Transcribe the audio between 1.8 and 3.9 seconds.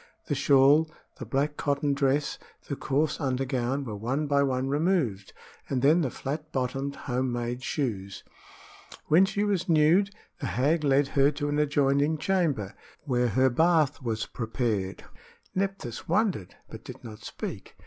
dress, the coarse undergown,